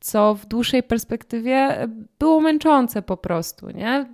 co 0.00 0.34
w 0.34 0.46
dłuższej 0.46 0.82
perspektywie 0.82 1.88
było 2.18 2.40
męczące 2.40 3.02
po 3.02 3.16
prostu, 3.16 3.70
nie? 3.70 4.06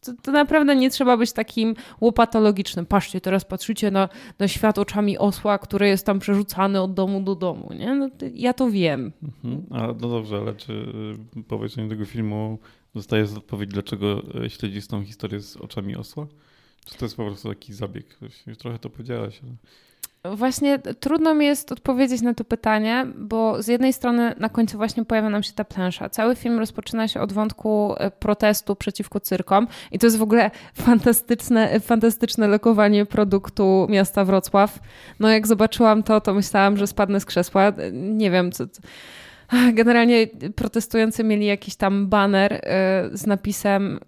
to, 0.00 0.12
to, 0.22 0.32
naprawdę 0.32 0.76
nie 0.76 0.90
trzeba 0.90 1.16
być 1.16 1.32
takim 1.32 1.74
łopatologicznym. 2.00 2.86
Patrzcie, 2.86 3.20
teraz 3.20 3.44
patrzycie 3.44 3.90
na, 3.90 4.08
na 4.38 4.48
świat 4.48 4.78
oczami 4.78 5.18
osła, 5.18 5.58
który 5.58 5.88
jest 5.88 6.06
tam 6.06 6.18
przerzucany 6.18 6.80
od 6.80 6.94
domu 6.94 7.20
do 7.20 7.34
domu. 7.34 7.72
Nie? 7.78 7.94
No, 7.94 8.08
ja 8.34 8.52
to 8.52 8.70
wiem. 8.70 9.12
Mhm. 9.22 9.66
A, 9.70 9.86
no 9.86 10.08
dobrze, 10.08 10.36
ale 10.36 10.54
czy 10.54 10.72
y, 11.36 11.42
po 11.42 11.56
obejrzeniu 11.56 11.88
tego 11.88 12.04
filmu 12.04 12.58
dostajesz 12.94 13.32
odpowiedź, 13.32 13.70
dlaczego 13.70 14.22
y, 14.44 14.50
śledzisz 14.50 14.86
tą 14.86 15.04
historię 15.04 15.40
z 15.40 15.56
oczami 15.56 15.96
osła? 15.96 16.26
Czy 16.84 16.98
to 16.98 17.04
jest 17.04 17.16
po 17.16 17.24
prostu 17.24 17.48
taki 17.48 17.74
zabieg? 17.74 18.18
Już 18.46 18.58
trochę 18.58 18.78
to 18.78 18.90
powiedziałaś. 18.90 19.40
Właśnie 20.24 20.78
trudno 20.78 21.34
mi 21.34 21.46
jest 21.46 21.72
odpowiedzieć 21.72 22.22
na 22.22 22.34
to 22.34 22.44
pytanie, 22.44 23.06
bo 23.16 23.62
z 23.62 23.66
jednej 23.66 23.92
strony 23.92 24.34
na 24.38 24.48
końcu 24.48 24.76
właśnie 24.76 25.04
pojawia 25.04 25.30
nam 25.30 25.42
się 25.42 25.52
ta 25.52 25.64
plansza. 25.64 26.08
Cały 26.08 26.36
film 26.36 26.58
rozpoczyna 26.58 27.08
się 27.08 27.20
od 27.20 27.32
wątku 27.32 27.94
e, 27.98 28.10
protestu 28.10 28.76
przeciwko 28.76 29.20
cyrkom 29.20 29.66
i 29.92 29.98
to 29.98 30.06
jest 30.06 30.18
w 30.18 30.22
ogóle 30.22 30.50
fantastyczne, 30.74 31.80
fantastyczne 31.80 32.48
lokowanie 32.48 33.06
produktu 33.06 33.86
miasta 33.90 34.24
Wrocław. 34.24 34.78
No 35.20 35.28
jak 35.28 35.46
zobaczyłam 35.46 36.02
to, 36.02 36.20
to 36.20 36.34
myślałam, 36.34 36.76
że 36.76 36.86
spadnę 36.86 37.20
z 37.20 37.24
krzesła. 37.24 37.72
Nie 37.92 38.30
wiem, 38.30 38.52
co... 38.52 38.64
Generalnie 39.72 40.26
protestujący 40.56 41.24
mieli 41.24 41.46
jakiś 41.46 41.76
tam 41.76 42.08
baner 42.08 42.52
y, 42.52 42.60
z 43.12 43.26
napisem... 43.26 44.00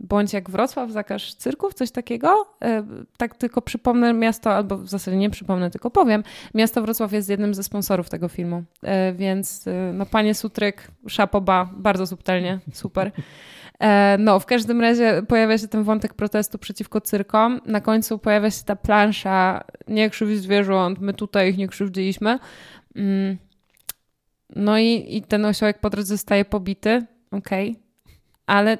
bądź 0.00 0.32
jak 0.32 0.50
Wrocław, 0.50 0.90
zakaż 0.90 1.34
cyrków, 1.34 1.74
coś 1.74 1.90
takiego. 1.90 2.46
E, 2.62 2.84
tak 3.16 3.34
tylko 3.34 3.62
przypomnę 3.62 4.12
miasto, 4.12 4.52
albo 4.52 4.76
w 4.78 4.88
zasadzie 4.88 5.16
nie 5.16 5.30
przypomnę, 5.30 5.70
tylko 5.70 5.90
powiem. 5.90 6.22
Miasto 6.54 6.82
Wrocław 6.82 7.12
jest 7.12 7.28
jednym 7.28 7.54
ze 7.54 7.62
sponsorów 7.62 8.08
tego 8.08 8.28
filmu, 8.28 8.64
e, 8.82 9.12
więc 9.12 9.66
e, 9.66 9.92
no 9.94 10.06
panie 10.06 10.34
Sutryk, 10.34 10.90
szapoba, 11.08 11.70
bardzo 11.76 12.06
subtelnie, 12.06 12.58
super. 12.72 13.12
No, 14.18 14.40
w 14.40 14.46
każdym 14.46 14.80
razie 14.80 15.22
pojawia 15.28 15.58
się 15.58 15.68
ten 15.68 15.82
wątek 15.82 16.14
protestu 16.14 16.58
przeciwko 16.58 17.00
cyrkom. 17.00 17.60
Na 17.66 17.80
końcu 17.80 18.18
pojawia 18.18 18.50
się 18.50 18.64
ta 18.64 18.76
plansza, 18.76 19.64
nie 19.88 20.10
krzywdź 20.10 20.36
zwierząt, 20.36 20.98
my 21.00 21.14
tutaj 21.14 21.50
ich 21.50 21.58
nie 21.58 21.68
krzywdziliśmy. 21.68 22.38
Mm. 22.96 23.38
No 24.56 24.78
i, 24.78 25.16
i 25.16 25.22
ten 25.22 25.44
osiołek 25.44 25.78
po 25.78 25.90
drodze 25.90 26.14
zostaje 26.14 26.44
pobity, 26.44 27.06
okej, 27.30 27.70
okay. 27.70 27.82
ale 28.46 28.78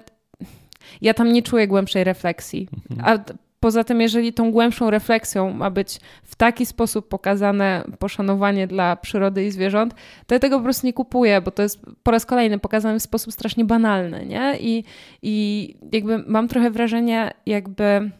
ja 1.00 1.14
tam 1.14 1.32
nie 1.32 1.42
czuję 1.42 1.68
głębszej 1.68 2.04
refleksji. 2.04 2.68
Mhm. 2.90 3.18
A 3.18 3.34
poza 3.60 3.84
tym, 3.84 4.00
jeżeli 4.00 4.32
tą 4.32 4.52
głębszą 4.52 4.90
refleksją 4.90 5.52
ma 5.52 5.70
być 5.70 6.00
w 6.22 6.36
taki 6.36 6.66
sposób 6.66 7.08
pokazane 7.08 7.84
poszanowanie 7.98 8.66
dla 8.66 8.96
przyrody 8.96 9.44
i 9.44 9.50
zwierząt, 9.50 9.94
to 10.26 10.34
ja 10.34 10.38
tego 10.38 10.58
po 10.58 10.64
prostu 10.64 10.86
nie 10.86 10.92
kupuję, 10.92 11.40
bo 11.40 11.50
to 11.50 11.62
jest 11.62 11.80
po 12.02 12.10
raz 12.10 12.26
kolejny 12.26 12.58
pokazane 12.58 12.98
w 12.98 13.02
sposób 13.02 13.32
strasznie 13.32 13.64
banalny, 13.64 14.26
nie? 14.26 14.56
I, 14.60 14.84
i 15.22 15.76
jakby 15.92 16.18
mam 16.26 16.48
trochę 16.48 16.70
wrażenie, 16.70 17.30
jakby 17.46 18.10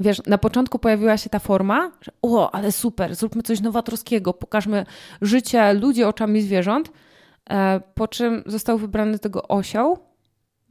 wiesz, 0.00 0.22
na 0.26 0.38
początku 0.38 0.78
pojawiła 0.78 1.16
się 1.16 1.30
ta 1.30 1.38
forma, 1.38 1.92
że 2.00 2.12
o, 2.22 2.54
ale 2.54 2.72
super, 2.72 3.14
zróbmy 3.14 3.42
coś 3.42 3.60
nowatorskiego, 3.60 4.34
pokażmy 4.34 4.86
życie 5.22 5.72
ludzi 5.72 6.04
oczami 6.04 6.42
zwierząt, 6.42 6.92
e, 7.50 7.80
po 7.94 8.08
czym 8.08 8.42
został 8.46 8.78
wybrany 8.78 9.18
tego 9.18 9.48
osioł, 9.48 9.98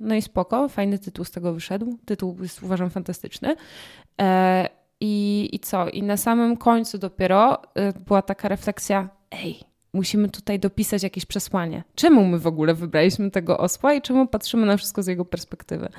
no 0.02 0.16
i 0.16 0.22
spoko, 0.22 0.70
fajny 0.70 1.00
tytuł 1.00 1.26
z 1.26 1.32
tego 1.32 1.54
wyszedł. 1.54 1.98
Tytuł 2.06 2.38
jest 2.42 2.64
uważam 2.64 2.90
fantastyczny. 2.90 3.56
E, 4.22 4.70
i, 5.00 5.50
I 5.52 5.60
co? 5.60 5.90
I 5.90 6.04
na 6.04 6.18
samym 6.18 6.58
końcu 6.58 6.98
dopiero 6.98 7.62
e, 7.76 7.94
była 7.94 8.22
taka 8.22 8.48
refleksja, 8.48 9.10
ej, 9.32 9.60
musimy 9.94 10.30
tutaj 10.30 10.60
dopisać 10.60 11.04
jakieś 11.04 11.26
przesłanie. 11.26 11.84
Czemu 11.96 12.26
my 12.26 12.40
w 12.40 12.48
ogóle 12.48 12.74
wybraliśmy 12.74 13.32
tego 13.32 13.58
osła 13.58 13.94
i 13.94 14.02
czemu 14.02 14.28
patrzymy 14.28 14.66
na 14.66 14.78
wszystko 14.78 15.04
z 15.04 15.08
jego 15.08 15.26
perspektywy? 15.26 15.90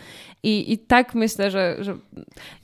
I, 0.42 0.72
i 0.72 0.78
tak 0.78 1.14
myślę, 1.14 1.50
że, 1.50 1.76
że 1.80 1.96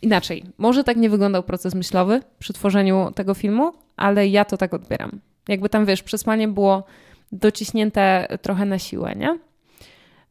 inaczej. 0.03 0.45
Może 0.59 0.85
tak 0.85 0.97
nie 0.97 1.11
wyglądał 1.11 1.43
proces 1.43 1.75
myślowy 1.75 2.21
przy 2.39 2.53
tworzeniu 2.53 3.13
tego 3.15 3.35
filmu, 3.35 3.73
ale 3.97 4.29
ja 4.29 4.45
to 4.45 4.57
tak 4.57 4.75
odbieram. 4.75 5.21
Jakby 5.49 5.69
tam, 5.69 5.87
wiesz, 5.87 6.03
przesłanie 6.03 6.49
było 6.49 6.85
dociśnięte 7.33 8.39
trochę 8.43 8.67
na 8.67 8.79
siłę, 8.79 9.15
nie? 9.17 9.39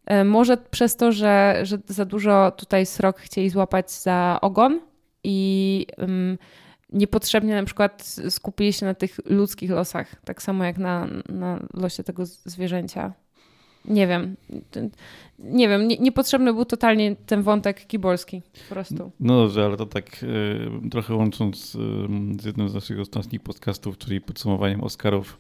E, 0.07 0.23
może 0.23 0.57
przez 0.57 0.95
to, 0.95 1.11
że, 1.11 1.59
że 1.63 1.77
za 1.87 2.05
dużo 2.05 2.51
tutaj 2.51 2.85
srok 2.85 3.19
chcieli 3.19 3.49
złapać 3.49 3.91
za 3.91 4.39
ogon 4.41 4.79
i 5.23 5.87
um, 5.97 6.37
niepotrzebnie 6.93 7.55
na 7.55 7.63
przykład 7.63 8.15
skupili 8.29 8.73
się 8.73 8.85
na 8.85 8.93
tych 8.93 9.19
ludzkich 9.25 9.69
losach, 9.69 10.15
tak 10.25 10.41
samo 10.41 10.63
jak 10.63 10.77
na, 10.77 11.07
na 11.29 11.59
losie 11.73 12.03
tego 12.03 12.25
zwierzęcia. 12.25 13.13
Nie 13.85 14.07
wiem. 14.07 14.35
Nie 15.39 15.69
wiem, 15.69 15.87
nie, 15.87 15.97
niepotrzebny 15.97 16.53
był 16.53 16.65
totalnie 16.65 17.15
ten 17.15 17.41
wątek 17.41 17.87
kibolski 17.87 18.41
po 18.67 18.73
prostu. 18.73 19.11
No 19.19 19.37
dobrze, 19.37 19.65
ale 19.65 19.77
to 19.77 19.85
tak 19.85 20.23
y, 20.23 20.89
trochę 20.91 21.15
łącząc 21.15 21.75
y, 21.75 21.79
z 22.41 22.45
jednym 22.45 22.69
z 22.69 22.73
naszych 22.73 22.99
ostatnich 22.99 23.41
podcastów, 23.41 23.97
czyli 23.97 24.21
podsumowaniem 24.21 24.83
Oscarów, 24.83 25.39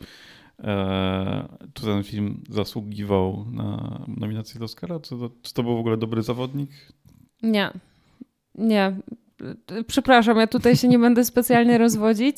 czy 1.73 1.85
ten 1.85 2.03
film 2.03 2.43
zasługiwał 2.49 3.45
na 3.51 3.99
nominację 4.07 4.59
do 4.59 4.65
Oscara? 4.65 4.99
Czy 4.99 5.09
to, 5.09 5.29
czy 5.41 5.53
to 5.53 5.63
był 5.63 5.75
w 5.75 5.79
ogóle 5.79 5.97
dobry 5.97 6.23
zawodnik? 6.23 6.69
Nie. 7.43 7.71
Nie. 8.55 8.95
Przepraszam, 9.87 10.37
ja 10.37 10.47
tutaj 10.47 10.75
się 10.75 10.87
nie 10.87 10.99
będę 10.99 11.25
specjalnie 11.25 11.77
rozwodzić. 11.77 12.37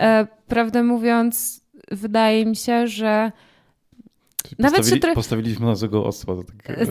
E, 0.00 0.26
prawdę 0.48 0.82
mówiąc, 0.82 1.64
wydaje 1.90 2.46
mi 2.46 2.56
się, 2.56 2.86
że 2.86 3.32
Czyli 4.42 4.56
Nawet 4.58 4.78
postawili, 4.78 5.08
się 5.08 5.14
postawiliśmy 5.14 5.66
na 5.66 5.74
złego 5.74 6.06
osła. 6.06 6.34
Tak, 6.64 6.78
e, 6.78 6.86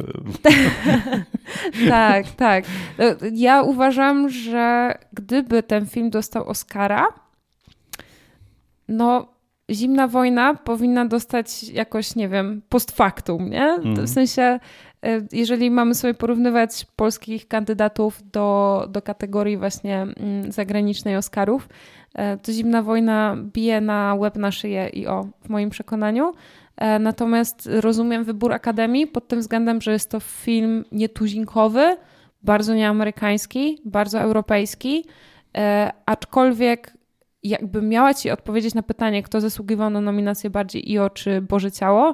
tak, 1.89 2.31
tak. 2.31 2.65
Ja 3.33 3.61
uważam, 3.61 4.29
że 4.29 4.93
gdyby 5.13 5.63
ten 5.63 5.85
film 5.85 6.09
dostał 6.09 6.47
Oscara, 6.47 7.07
no 8.87 9.38
zimna 9.71 10.07
wojna 10.07 10.53
powinna 10.53 11.05
dostać 11.05 11.63
jakoś, 11.63 12.15
nie 12.15 12.29
wiem, 12.29 12.61
post 12.69 12.91
factum, 12.91 13.49
nie? 13.49 13.63
Mhm. 13.63 14.07
W 14.07 14.09
sensie, 14.09 14.59
e, 15.05 15.21
jeżeli 15.31 15.71
mamy 15.71 15.95
sobie 15.95 16.13
porównywać 16.13 16.87
polskich 16.95 17.47
kandydatów 17.47 18.21
do, 18.31 18.87
do 18.89 19.01
kategorii 19.01 19.57
właśnie 19.57 20.01
mm, 20.01 20.51
zagranicznej 20.51 21.17
Oscarów, 21.17 21.69
e, 22.15 22.37
to 22.37 22.51
zimna 22.51 22.83
wojna 22.83 23.35
bije 23.53 23.81
na 23.81 24.15
łeb 24.15 24.35
na 24.35 24.51
szyję 24.51 24.89
i 24.93 25.07
o, 25.07 25.27
w 25.41 25.49
moim 25.49 25.69
przekonaniu. 25.69 26.33
E, 26.77 26.99
natomiast 26.99 27.69
rozumiem 27.71 28.23
wybór 28.23 28.53
Akademii 28.53 29.07
pod 29.07 29.27
tym 29.27 29.39
względem, 29.39 29.81
że 29.81 29.91
jest 29.91 30.11
to 30.11 30.19
film 30.19 30.85
nietuzinkowy, 30.91 31.97
bardzo 32.43 32.73
nieamerykański, 32.73 33.81
bardzo 33.85 34.19
europejski, 34.19 35.05
aczkolwiek 36.05 36.98
jakbym 37.43 37.89
miała 37.89 38.13
ci 38.13 38.31
odpowiedzieć 38.31 38.73
na 38.73 38.83
pytanie, 38.83 39.23
kto 39.23 39.41
zasługiwał 39.41 39.89
na 39.89 40.01
nominację 40.01 40.49
bardziej 40.49 40.91
IO 40.91 41.09
czy 41.09 41.41
Boże 41.41 41.71
Ciało, 41.71 42.13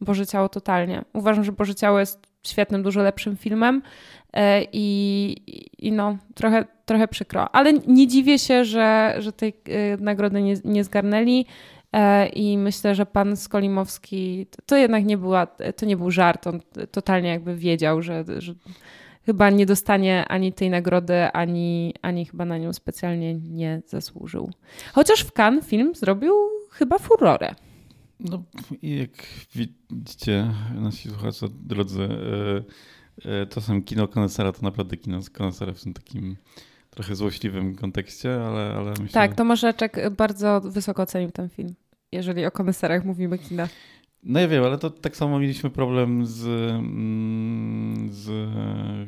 Boże 0.00 0.26
Ciało 0.26 0.48
totalnie. 0.48 1.04
Uważam, 1.12 1.44
że 1.44 1.52
Boże 1.52 1.74
Ciało 1.74 2.00
jest 2.00 2.26
świetnym, 2.46 2.82
dużo 2.82 3.02
lepszym 3.02 3.36
filmem 3.36 3.82
e, 4.32 4.62
i, 4.72 5.36
i 5.78 5.92
no, 5.92 6.18
trochę, 6.34 6.64
trochę 6.84 7.08
przykro. 7.08 7.54
Ale 7.54 7.72
nie 7.72 8.06
dziwię 8.06 8.38
się, 8.38 8.64
że, 8.64 9.14
że 9.18 9.32
tej 9.32 9.54
e, 9.64 9.96
nagrody 9.96 10.42
nie, 10.42 10.54
nie 10.64 10.84
zgarnęli 10.84 11.46
e, 11.92 12.26
i 12.26 12.58
myślę, 12.58 12.94
że 12.94 13.06
pan 13.06 13.36
Skolimowski 13.36 14.46
to 14.66 14.76
jednak 14.76 15.04
nie 15.04 15.18
była, 15.18 15.46
to 15.76 15.86
nie 15.86 15.96
był 15.96 16.10
żart, 16.10 16.46
on 16.46 16.60
totalnie 16.90 17.28
jakby 17.28 17.56
wiedział, 17.56 18.02
że, 18.02 18.24
że 18.38 18.54
chyba 19.26 19.50
nie 19.50 19.66
dostanie 19.66 20.24
ani 20.28 20.52
tej 20.52 20.70
nagrody, 20.70 21.24
ani, 21.32 21.94
ani 22.02 22.26
chyba 22.26 22.44
na 22.44 22.58
nią 22.58 22.72
specjalnie 22.72 23.34
nie 23.34 23.82
zasłużył. 23.86 24.50
Chociaż 24.92 25.20
w 25.24 25.32
Cannes 25.32 25.66
film 25.66 25.94
zrobił 25.94 26.34
chyba 26.70 26.98
furorę. 26.98 27.54
No 28.20 28.42
i 28.82 28.98
jak 28.98 29.10
widzicie, 29.54 30.50
nasi 30.74 31.08
słuchacze 31.08 31.46
drodzy, 31.50 32.08
czasem 33.50 33.76
e, 33.76 33.82
kino 33.82 34.08
konesera 34.08 34.52
to 34.52 34.62
naprawdę 34.62 34.96
kino 34.96 35.18
konesera 35.32 35.72
w 35.72 35.82
tym 35.82 35.92
takim 35.92 36.36
trochę 36.90 37.16
złośliwym 37.16 37.76
kontekście, 37.76 38.34
ale, 38.34 38.74
ale 38.76 38.90
myślę... 38.90 39.08
Tak, 39.08 39.34
Tomasz 39.34 39.60
Rzeczek 39.60 40.10
bardzo 40.16 40.60
wysoko 40.60 41.02
ocenił 41.02 41.30
ten 41.30 41.48
film, 41.48 41.74
jeżeli 42.12 42.46
o 42.46 42.50
koneserach 42.50 43.04
mówimy 43.04 43.38
kina. 43.38 43.68
No 44.26 44.40
ja 44.40 44.48
wiem, 44.48 44.64
ale 44.64 44.78
to 44.78 44.90
tak 44.90 45.16
samo 45.16 45.38
mieliśmy 45.38 45.70
problem 45.70 46.26
z, 46.26 46.46
mm, 46.70 48.08
z 48.12 48.28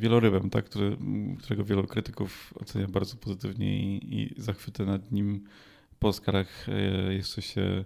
wielorybem, 0.01 0.51
tak, 0.51 0.65
który, 0.65 0.97
którego 1.39 1.65
wielu 1.65 1.87
krytyków 1.87 2.55
ocenia 2.61 2.87
bardzo 2.89 3.17
pozytywnie 3.17 3.79
i, 3.79 4.21
i 4.21 4.35
zachwyty 4.37 4.87
nad 4.87 5.13
nim 5.13 5.45
po 5.99 6.09
Oscarach 6.09 6.69
e, 6.69 7.15
jeszcze 7.15 7.43
się 7.43 7.85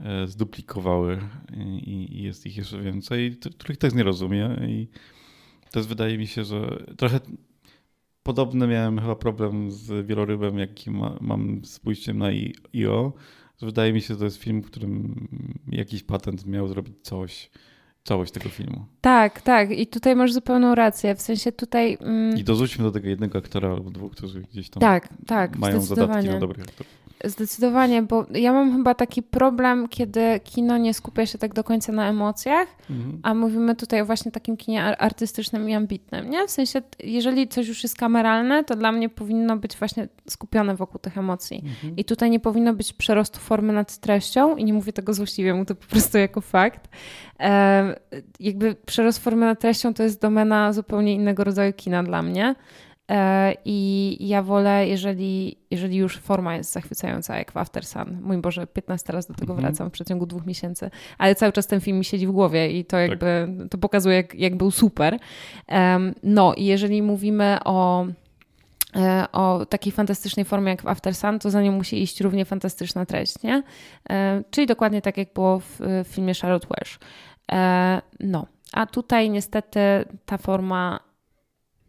e, 0.00 0.26
zduplikowały 0.26 1.20
i, 1.56 2.18
i 2.18 2.22
jest 2.22 2.46
ich 2.46 2.56
jeszcze 2.56 2.82
więcej, 2.82 3.36
których 3.58 3.78
też 3.78 3.94
nie 3.94 4.02
rozumie 4.02 4.56
i 4.68 4.88
jest, 5.76 5.88
wydaje 5.88 6.18
mi 6.18 6.26
się, 6.26 6.44
że 6.44 6.84
trochę 6.96 7.20
podobny 8.22 8.66
miałem 8.66 9.00
chyba 9.00 9.16
problem 9.16 9.70
z 9.70 10.06
wielorybem, 10.06 10.58
jaki 10.58 10.90
ma, 10.90 11.18
mam 11.20 11.64
z 11.64 11.80
pójściem 11.80 12.18
na 12.18 12.28
IO, 12.72 13.12
Wydaje 13.62 13.92
mi 13.92 14.00
się, 14.00 14.14
że 14.14 14.16
to 14.16 14.24
jest 14.24 14.36
film, 14.36 14.62
w 14.62 14.66
którym 14.66 15.28
jakiś 15.72 16.02
patent 16.02 16.46
miał 16.46 16.68
zrobić 16.68 16.94
coś 17.02 17.50
całość 18.04 18.32
tego 18.32 18.48
filmu. 18.48 18.84
Tak, 19.00 19.42
tak. 19.42 19.70
I 19.70 19.86
tutaj 19.86 20.16
masz 20.16 20.32
zupełną 20.32 20.74
rację. 20.74 21.14
W 21.14 21.22
sensie 21.22 21.52
tutaj. 21.52 21.98
Mm, 22.00 22.38
I 22.38 22.44
dorzućmy 22.44 22.84
do 22.84 22.90
tego 22.90 23.08
jednego 23.08 23.38
aktora 23.38 23.70
albo 23.70 23.90
dwóch, 23.90 24.12
którzy 24.12 24.40
gdzieś 24.40 24.70
tam 24.70 24.80
tak, 24.80 25.08
tak, 25.26 25.56
mają 25.56 25.80
zadatki 25.80 26.28
na 26.28 26.38
dobrych 26.38 26.64
aktorów. 26.68 26.99
Zdecydowanie, 27.24 28.02
bo 28.02 28.26
ja 28.34 28.52
mam 28.52 28.76
chyba 28.76 28.94
taki 28.94 29.22
problem, 29.22 29.88
kiedy 29.88 30.40
kino 30.44 30.78
nie 30.78 30.94
skupia 30.94 31.26
się 31.26 31.38
tak 31.38 31.54
do 31.54 31.64
końca 31.64 31.92
na 31.92 32.08
emocjach, 32.08 32.68
Mhm. 32.90 33.20
a 33.22 33.34
mówimy 33.34 33.76
tutaj 33.76 34.00
o 34.00 34.04
właśnie 34.06 34.32
takim 34.32 34.56
kinie 34.56 34.84
ar- 34.84 34.96
artystycznym 34.98 35.68
i 35.70 35.74
ambitnym, 35.74 36.30
nie? 36.30 36.46
W 36.46 36.50
sensie, 36.50 36.82
jeżeli 37.04 37.48
coś 37.48 37.68
już 37.68 37.82
jest 37.82 37.96
kameralne, 37.96 38.64
to 38.64 38.76
dla 38.76 38.92
mnie 38.92 39.08
powinno 39.08 39.56
być 39.56 39.76
właśnie 39.76 40.08
skupione 40.28 40.76
wokół 40.76 41.00
tych 41.00 41.18
emocji. 41.18 41.62
Mhm. 41.66 41.96
I 41.96 42.04
tutaj 42.04 42.30
nie 42.30 42.40
powinno 42.40 42.74
być 42.74 42.92
przerostu 42.92 43.38
formy 43.40 43.72
nad 43.72 43.98
treścią 43.98 44.56
i 44.56 44.64
nie 44.64 44.72
mówię 44.72 44.92
tego 44.92 45.14
złośliwie, 45.14 45.54
mówię 45.54 45.66
to 45.66 45.74
po 45.74 45.86
prostu 45.86 46.18
jako 46.18 46.40
fakt. 46.40 46.88
E, 47.40 47.96
jakby 48.40 48.74
przerost 48.86 49.18
formy 49.18 49.46
nad 49.46 49.60
treścią 49.60 49.94
to 49.94 50.02
jest 50.02 50.20
domena 50.22 50.72
zupełnie 50.72 51.14
innego 51.14 51.44
rodzaju 51.44 51.72
kina 51.72 52.02
dla 52.02 52.22
mnie. 52.22 52.54
E, 53.10 53.54
I 53.64 54.16
ja 54.28 54.42
wolę, 54.42 54.88
jeżeli, 54.88 55.56
jeżeli 55.70 55.96
już 55.96 56.16
forma 56.18 56.56
jest 56.56 56.72
zachwycająca, 56.72 57.36
jak 57.38 57.52
w 57.52 57.56
After 57.56 57.86
Sun. 57.86 58.18
Mój 58.22 58.36
Boże, 58.38 58.66
15 58.66 59.12
razy 59.12 59.28
do 59.28 59.34
tego 59.34 59.52
Mhm. 59.52 59.68
wracam 59.72 59.88
w 59.88 59.92
przeciągu 59.92 60.26
dwóch 60.26 60.46
miesięcy, 60.46 60.90
ale 61.18 61.34
cały 61.34 61.52
czas 61.52 61.66
ten 61.66 61.80
film 61.80 61.98
mi 61.98 62.04
siedzi 62.04 62.26
w 62.26 62.30
głowie 62.32 62.70
i 62.78 62.84
to 62.84 62.98
jakby 62.98 63.48
to 63.70 63.78
pokazuje, 63.78 64.16
jak, 64.16 64.34
jak 64.34 64.56
był 64.56 64.70
super. 64.70 65.18
Em, 65.66 66.14
no 66.22 66.54
i 66.54 66.64
jeżeli 66.64 67.02
mówimy 67.02 67.58
o 67.64 68.06
e, 68.96 69.26
o 69.32 69.66
takiej 69.66 69.92
fantastycznej 69.92 70.44
formie 70.44 70.70
jak 70.70 70.82
w 70.82 70.86
After 70.86 71.14
Sun, 71.14 71.38
to 71.38 71.50
za 71.50 71.62
nią 71.62 71.72
musi 71.72 72.02
iść 72.02 72.20
równie 72.20 72.44
fantastyczna 72.44 73.06
treść, 73.06 73.42
nie? 73.42 73.62
E, 74.10 74.42
Czyli 74.50 74.66
dokładnie 74.66 75.02
tak, 75.02 75.16
jak 75.16 75.32
było 75.32 75.60
w, 75.60 75.80
filmie 76.04 76.34
Charlotte 76.34 76.66
Welsh. 76.70 76.98
No, 78.20 78.46
a 78.72 78.86
tutaj 78.86 79.30
niestety 79.30 79.80
ta 80.26 80.38
forma 80.38 81.00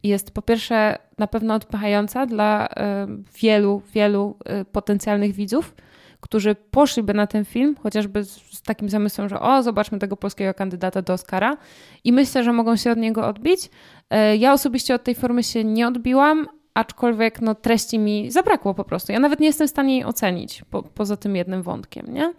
jest 0.04 0.32
po 0.32 0.42
pierwsze 0.42 0.98
na 1.18 1.28
pewno 1.28 1.54
odpychająca 1.54 2.26
dla 2.26 2.68
e, 2.68 3.08
wielu, 3.42 3.82
wielu 3.94 4.38
e, 4.46 4.66
potencjalnych 4.66 5.34
widzów, 5.34 5.76
którzy 6.20 6.56
poszliby 6.56 7.14
na 7.14 7.28
ten 7.28 7.46
film, 7.46 7.76
chociażby 7.84 8.24
z, 8.24 8.62
takim 8.62 8.90
zamysłem, 8.90 9.30
że 9.30 9.40
o, 9.40 9.64
zobaczmy 9.64 10.00
tego 10.00 10.18
polskiego 10.18 10.54
kandydata 10.54 11.02
do 11.02 11.14
Oscara 11.14 11.58
i 12.04 12.14
myślę, 12.14 12.44
że 12.44 12.54
mogą 12.54 12.76
się 12.76 12.92
od 12.92 12.98
niego 12.98 13.28
odbić. 13.28 13.70
E, 14.10 14.38
Ja 14.38 14.54
osobiście 14.54 14.96
od 14.96 15.04
tej 15.04 15.16
formy 15.16 15.44
się 15.44 15.64
nie 15.64 15.88
odbiłam, 15.88 16.48
aczkolwiek 16.74 17.42
no, 17.42 17.56
treści 17.56 18.00
mi 18.00 18.32
zabrakło 18.32 18.74
po 18.74 18.84
prostu. 18.84 19.12
Ja 19.12 19.20
nawet 19.20 19.40
nie 19.40 19.48
jestem 19.48 19.68
w 19.68 19.72
stanie 19.72 19.94
jej 19.94 20.06
ocenić, 20.06 20.64
po, 20.70 20.84
poza 20.84 21.18
tym 21.18 21.36
jednym 21.36 21.64
wątkiem, 21.64 22.14
nie? 22.14 22.34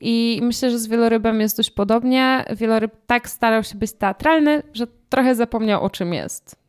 I 0.00 0.40
myślę, 0.42 0.70
że 0.70 0.78
z 0.78 0.86
Wielorybem 0.86 1.40
jest 1.40 1.56
dość 1.56 1.70
podobnie. 1.70 2.44
Wieloryb 2.56 2.92
tak 3.06 3.28
starał 3.28 3.64
się 3.64 3.78
być 3.78 3.92
teatralny, 3.92 4.62
że 4.72 4.86
trochę 5.08 5.34
zapomniał 5.34 5.84
o 5.84 5.90
czym 5.90 6.14
jest. 6.14 6.65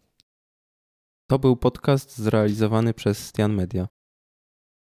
To 1.29 1.39
był 1.39 1.57
podcast 1.57 2.17
zrealizowany 2.17 2.93
przez 2.93 3.27
Stian 3.27 3.53
Media. 3.53 3.87